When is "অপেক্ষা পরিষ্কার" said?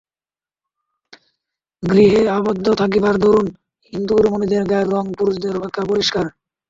5.59-6.25